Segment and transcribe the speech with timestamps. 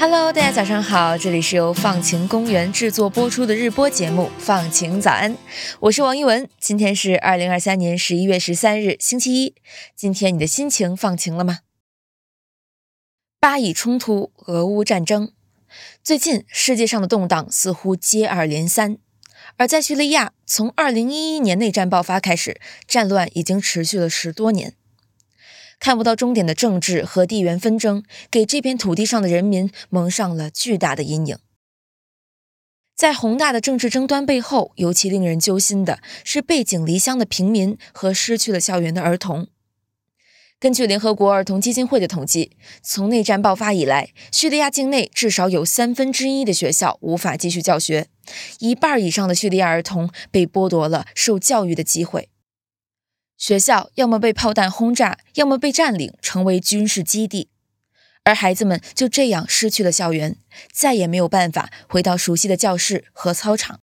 [0.00, 5.34] Hello，大家早上好，这里是由放晴公园制作播出的日播节目《放晴早安》，
[5.78, 6.48] 我是王一文。
[6.58, 9.54] 今天是二零二三年十一月十三日，星期一。
[9.94, 11.58] 今天你的心情放晴了吗？
[13.38, 15.32] 巴以冲突、俄乌战争，
[16.02, 18.96] 最近世界上的动荡似乎接二连三。
[19.58, 24.76] 而在叙利亚，从二零一一年内战爆发开始，战乱已经持续了十多年。
[25.80, 31.38] 看不到终点的政治和地缘纷争，给这片土地上的人民蒙上了巨大的阴影。
[32.94, 39.48] 在宏大的政治争端背后，尤其令人揪心的是背井离乡的平民和失去了校园的儿童。
[40.58, 42.52] 根据联合国儿童基金会的统计，
[42.82, 48.08] 从内战爆发以来，叙利亚境内至少有三分之一的学校无法继续教学，
[48.58, 52.28] 一半以上的叙利亚儿童被剥夺了受教育的机会。
[53.40, 57.48] 学校要么被炮弹轰炸，要么被占领，成为军事基地，
[58.22, 60.36] 而孩子们就这样失去了校园，
[60.70, 63.80] 再也没有办法回到熟悉的教室和操场。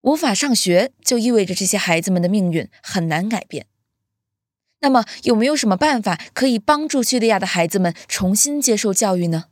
[0.00, 3.66] 无法上学，就意味着这些孩子们的命运很难改变。
[4.80, 9.44] 那么，有没有什么办法可以帮助叙利亚的孩子们重新接受教育呢？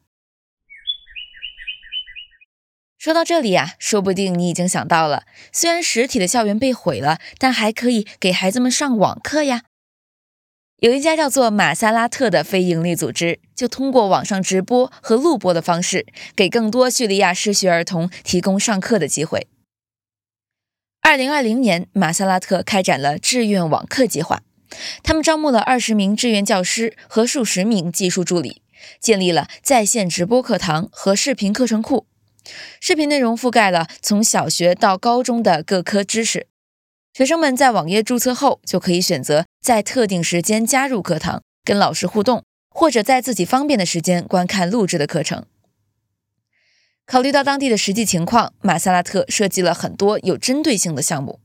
[2.98, 9.62] 说到这里呀，说不定你已经想到了，虽然实体的校园被毁了，但还可以给孩子们上网课呀。
[10.80, 19.46] 有一家叫做马萨拉特的非营利组织，就通过网上直播和录播的方式，给更多叙利亚失学儿童提供上课的机会。
[21.00, 24.42] 二零二零年，马萨拉特开展了志愿网课计划，
[25.04, 28.62] 他们招募了二十名志愿教师和数十名技术助理，
[29.00, 32.06] 建立了在线直播课堂和视频课程库。
[32.80, 36.46] 视频内容覆盖了从小学到高中的各科知识，
[37.12, 45.44] 学生们在网页注册后就可以选择在特定时间加入课堂，跟老师互动，或者在自己方便的时间观看录制的课程。
[47.06, 51.40] 考虑到当地的实际情况，马萨拉特设计了很多有针对性的项目。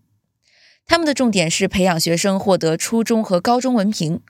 [0.85, 4.21] 他们的重点是培养学生获得初中和高中文凭，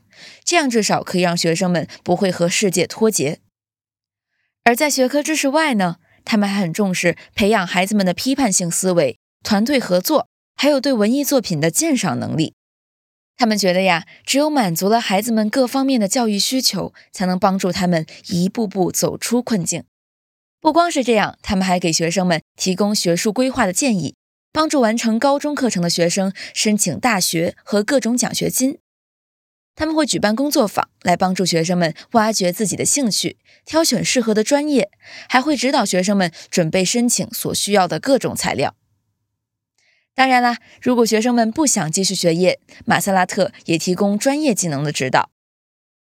[0.44, 3.40] 这样至少可以让学生们不会和世界脱节。
[4.64, 5.97] 而在学科知识外呢？
[6.25, 12.53] 他们还很重视培养孩子们的批判性思维、团队合作，还有对文艺作品的鉴赏能力。
[13.35, 19.84] 他们觉得呀，只有满足了孩子们各方面的教育需求，才能帮助他们一步步走出困境。
[20.61, 24.16] 不光是这样，他们还给学生们提供学术规划的建议，
[24.53, 28.78] 帮助完成高中课程的学生申请大学和各种奖学金。
[29.75, 34.91] 他们会举办工作坊，来帮助学生们挖掘自己的兴趣，挑选适合的专业，
[35.28, 38.75] 还会指导学生们准备申请所需要的各种材料。
[40.16, 45.31] 当然啦，如果学生们不想继续学业，马萨拉特也提供专业技能的指导。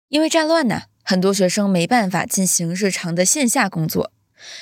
[0.10, 4.12] 因为战乱呢，很多学生没办法进行日常的线下工作，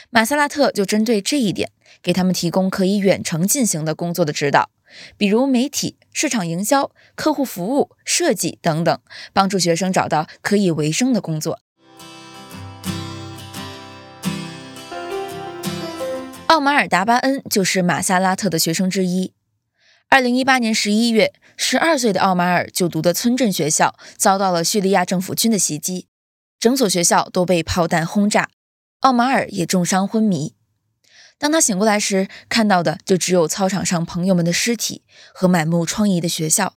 [0.09, 1.69] 马萨拉特就针对这一点，
[2.01, 4.69] 给他们提供可以远程进行的工作的指导。
[5.17, 8.99] 比如媒体、市场营销、客户服务、设计等等，
[9.33, 11.59] 帮助学生找到可以为生的工作。
[16.47, 19.33] 奥马尔·达巴恩就是马萨拉特的学生之一。
[20.09, 26.07] 二零一八年十一月，十二岁的奥马尔就读的村镇学校遭到了叙利亚政府军的袭击，
[26.59, 28.49] 整所学校都被炮弹轰炸，
[28.99, 30.53] 奥马尔也重伤昏迷。
[31.43, 36.75] 当他醒过来时，看到的就只有操场上朋友们的尸体和满目疮痍的学校。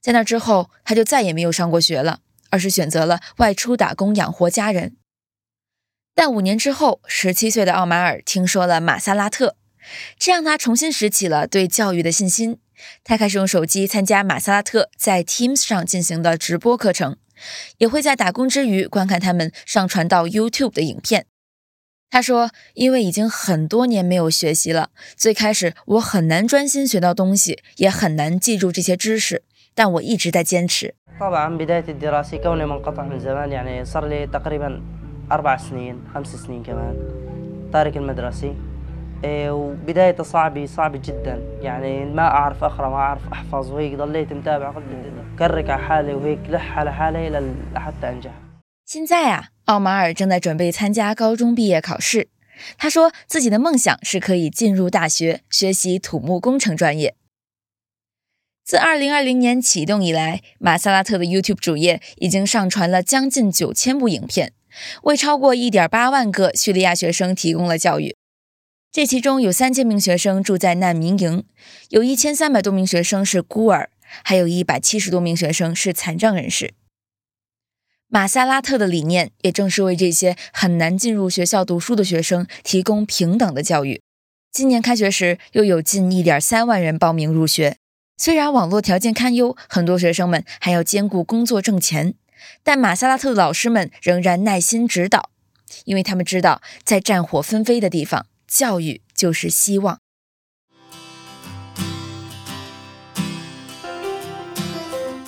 [0.00, 2.20] 在那之后，他就再也没有上过学了，
[2.50, 4.94] 而是选择了外出打工养活家人。
[6.14, 9.56] 但五年之后，十七岁的奥马尔听说了马萨拉特，
[10.16, 12.60] 这让他重新拾起了对教育的信心。
[13.02, 17.16] 他开始用手机参加马萨拉特在 Teams 上进行的直播课程，
[17.78, 21.26] 也会在打工之余观看他们上传到 YouTube 的影片。
[22.10, 29.42] 他说：“因为已经很多年没有学习了，最开始我很难专心学到东西，也很难记住这些知识。
[29.74, 30.94] 但我一直在坚持。”
[48.84, 52.28] 现在啊，奥马尔正在准备参加高中毕业考试。
[52.78, 57.16] 他说自己的梦想是可以进入大学学习土木工程专业。
[58.64, 64.52] 自2020年启动以来，马萨拉特的 YouTube 主页已经上传了将近九千部影片，
[65.02, 68.16] 为超过1.8万个叙利亚学生提供了教育。
[68.90, 71.44] 这其中有三千名学生住在难民营，
[71.88, 73.90] 有一千三百多名学生是孤儿，
[74.22, 76.74] 还有一百七十多名学生是残障人士。
[78.14, 84.00] 马萨拉特的理念也正是为这些很难进入学校读书的学生提供平等的教育。
[84.52, 87.76] 今年开学时，又有近一点三万人报名入学。
[88.16, 92.14] 虽然网络条件堪忧，很多学生们还要兼顾工作挣钱，
[92.62, 95.30] 但马萨拉特的老师们仍然耐心指导，
[95.84, 99.98] 因为他们知道，在战火纷飞的地方，教育就是希望。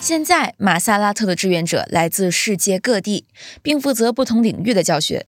[0.06, 3.26] 现在，马萨拉特的志愿者来自世界各地，
[3.61, 5.26] 并负责不同领域的教学。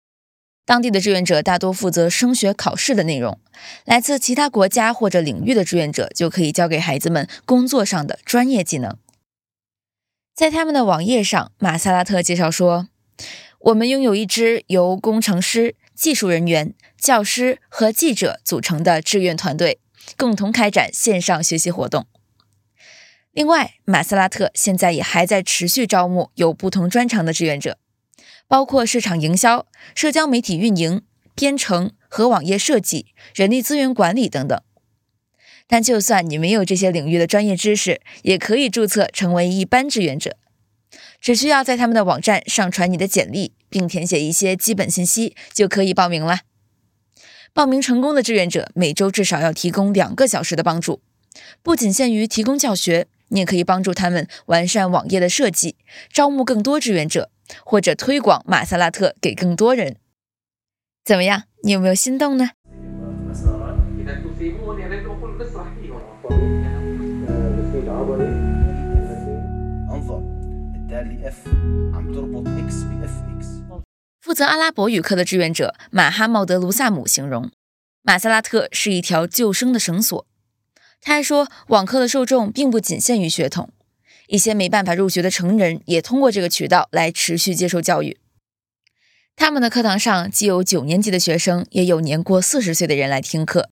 [0.65, 3.38] 当地的志愿者大多负责升学考试的内容，
[3.83, 8.95] 来自其他国家或者领域的志愿者就可以教给孩子们工作上的专业技能。
[10.33, 12.88] 在他们的网页上，马萨拉特介绍说
[13.59, 19.81] ：“我们拥有一支由工程师、技术人员、教师和记者组成的志愿团队，
[20.15, 22.06] 共同开展线上学习活动。”
[23.33, 27.78] 另外，马斯拉特现在也还在持续招募有不同专长的志愿者，
[28.45, 34.62] 包括市场营销、社交媒体运营、编程和网页设计、人力资源管理等等。
[35.66, 40.36] 但就算你没有这些领域的专业知识，也可以注册成为一般志愿者，
[41.22, 46.42] 只需要在他们的网站上传你的简历，并填写一些基本信息，就可以报名了。
[47.54, 51.01] 报名成功的志愿者每周至少要提供两个小时的帮助，
[51.63, 53.07] 不仅限于提供教学。
[53.31, 55.78] 你也可以帮助他们完善网页的设计，
[56.12, 57.31] 招募更多志愿者，
[57.66, 59.95] 或者推广马萨拉特给更多人。
[61.04, 61.44] 怎么样？
[61.63, 62.51] 你有没有心动呢？
[74.19, 77.50] 负责阿拉伯语课的志愿者马哈茂德·卢萨姆形容，
[78.01, 80.27] 马萨拉特是一条救生的绳索。
[81.01, 83.69] 他还说，网课的受众并不仅限于学童，
[84.27, 88.19] 一些没办法入学的成人也通过这个渠道来持续接受教育。
[89.36, 93.71] 他们的课堂上既有九年级的学生，也有年过四十岁的人来听课。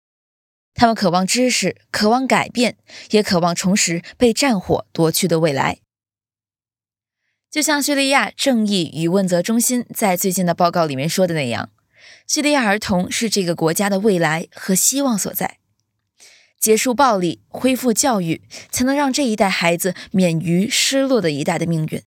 [0.73, 2.77] 他们渴望知识，渴望改变，
[3.11, 5.79] 也渴望重拾被战火夺去的未来。
[7.51, 11.69] 就像叙利亚正义与问责中心在最近的报告里面说的那样，
[12.25, 15.57] 叙利亚儿童是这个国家的未来和希望所在。
[16.59, 22.01] 结束暴力，恢复教育，才能让这一代孩子免于失落的一代的命运。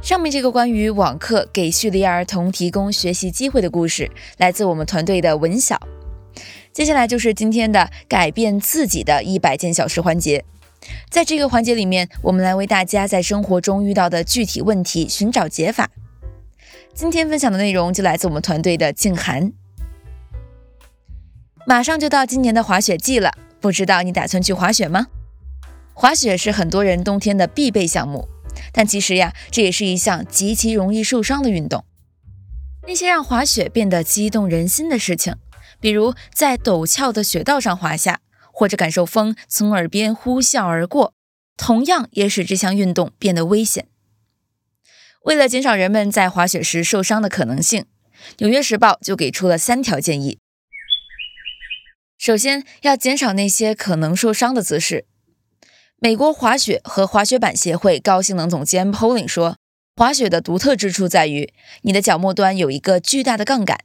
[0.00, 5.80] 上面这个关于网课给叙利亚儿童提供学习机会的故事，来自我们团队的文晓。
[6.72, 10.44] 接下来就是今天的改变自己的一百件小事环节，
[11.08, 15.88] 在这个环节里面，我们来为大家在生活中遇到的具体问题寻找解法。
[16.94, 19.52] 今天分享的内容就来自我们团队的静涵。
[21.66, 25.08] 马上就到今年的滑雪季了，不知道你打算去滑雪吗？
[25.92, 28.28] 滑雪是很多人冬天的必备项目，
[28.72, 31.84] 但其实呀，这也是一项极其容易受伤的运动。
[32.86, 35.34] 那些让滑雪变得激动人心的事情，
[35.80, 38.20] 比如在陡峭的雪道上滑下，
[38.52, 41.12] 或者感受风从耳边呼啸而过，
[41.56, 43.88] 同样也使这项运动变得危险。
[45.24, 47.82] 为了减少人们在滑雪时受伤的可能性，
[48.38, 50.38] 《纽约时报》就给出了三条建议。
[52.18, 55.06] 首先，要减少那些可能受伤的姿势。
[55.98, 59.56] 美国滑雪和滑雪板协会高性能总监 Poling 说
[59.96, 63.78] ：“滑雪的独特之处在于，你的脚末端有一个巨大的杠杆，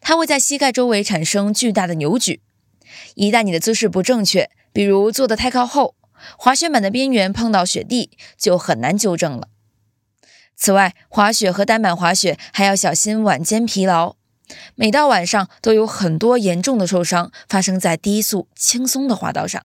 [0.00, 2.40] 它会在膝盖周围产生巨大的扭矩。
[3.14, 5.94] 一旦你的姿势不正确，比如坐得太靠后，
[6.38, 9.48] 滑雪板的边缘碰到雪地，就很难纠正了。”
[10.58, 14.16] 此外，滑雪和单板滑雪还要小心晚间疲劳。
[14.74, 19.62] 每到晚上，都有很多严重的受伤发生在低速轻松的滑道上。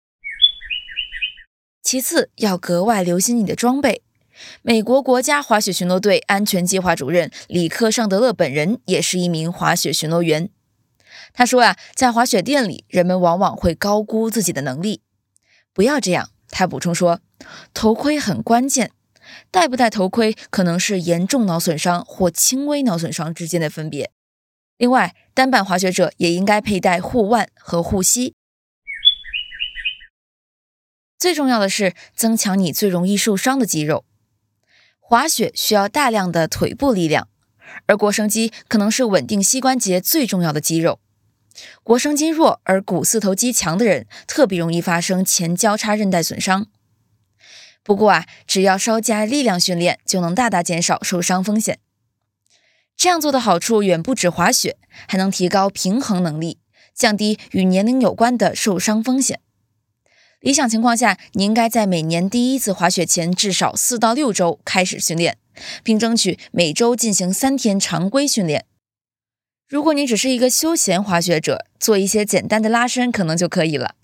[1.83, 4.01] 其次，要格外留心你的装备。
[4.63, 10.49] 美国国家滑雪巡逻队安全计划主任里克尚德勒本人也是一名滑雪巡逻员。
[11.33, 15.01] 他说啊，在滑雪店里，人们往往会高估自己的能力。
[15.71, 17.19] 不要这样，他补充说，
[17.75, 18.91] 头盔很关键。
[19.51, 24.11] 戴不戴头盔可能是严重脑损伤或轻微脑损伤之间的分别。
[24.77, 28.33] 另外，单板滑雪者也应该佩戴护腕和护膝。
[31.17, 34.05] 最重要的是增强你最容易受伤的肌肉。
[34.99, 37.27] 滑雪需要大量的腿部力量，
[37.87, 40.99] 而腘绳肌可能是稳定膝关节最重要的肌肉。
[41.83, 46.67] 腘绳肌弱而股四头肌强的人，特别容易发生前交叉韧带损伤。
[47.89, 51.79] 不过啊，只要稍加力量训练，就能大大减少受伤风险。
[52.95, 54.77] 这样做的好处远不止滑雪，
[55.07, 56.59] 还能提高平衡能力，
[56.93, 59.39] 降低与年龄有关的受伤风险。
[60.39, 65.39] 理想情况下，你应该在每年第一次滑雪前至少四到六周开始训练，
[65.83, 68.67] 并争取每周进行三天常规训练。
[69.67, 73.95] 如果你只是一个休闲滑雪者，做一些简单的拉伸可能就可以了。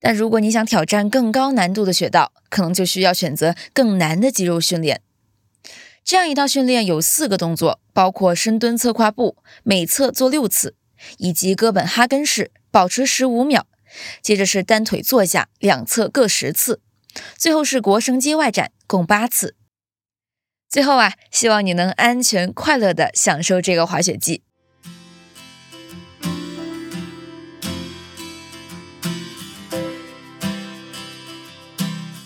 [0.00, 5.02] 但如果你想挑战更高难度的雪道，可能就需要选择更难的肌肉训练。
[6.04, 10.74] 这样一套训练有四个动作，包括深蹲侧跨步，每侧做六次，
[11.18, 13.66] 以及哥本哈根式，保持十五秒。
[14.22, 16.80] 接着是单腿坐下，两侧各十次。
[17.36, 19.56] 最后是腘绳肌外展，共八次。
[20.68, 24.42] 最后啊，希望你能安全快乐地享受这个滑雪季。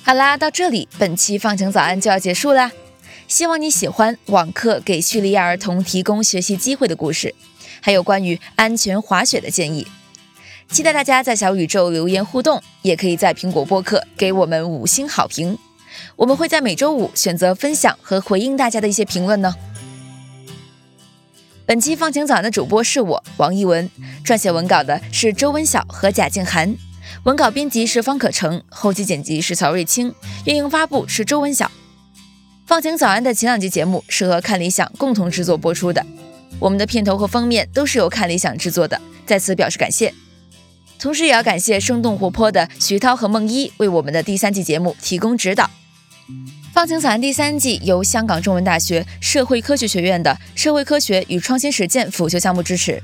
[0.04, 2.72] 好啦，到这里，本期放晴早安就要结束啦。
[3.28, 7.32] 希望你喜欢网课给叙利亚儿童提供学习机会的故事，
[7.80, 9.86] 还有关于安全滑雪的建议。
[10.68, 15.56] 期待大家在小宇宙留言互动，也可以在苹果播客给我们五星好评。
[16.16, 19.54] 我们会在每周五选择分享和回应大家的一些评论呢。
[21.64, 23.88] 本期放晴早安的主播是我王一文，
[24.24, 26.76] 撰写文稿的是周文晓和贾静涵。
[27.24, 30.14] 文稿编辑是方可成，后期剪辑是曹瑞清，
[30.44, 31.70] 运营发布是周文晓。
[32.66, 36.04] 放晴早安的前两集节目是和看理想共同制作播出的，
[36.58, 40.12] 我们的片头和封面都是由看理想制作的，在此表示感谢。
[40.98, 45.68] 同时也要感谢生动活泼的徐涛和梦一为我们的第三季节目提供指导。
[46.72, 53.02] 放晴早安第三季由香港中文大学社会科学学院的社会科学与创新实践辅修项目支持。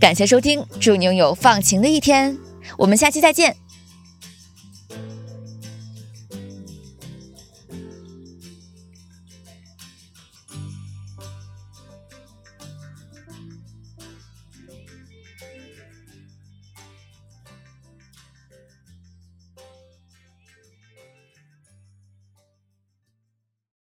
[0.00, 2.49] 感谢收听，祝你拥有放晴的一天。
[2.78, 3.56] 我们下期再见。